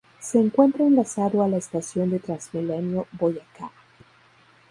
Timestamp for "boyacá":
3.19-3.71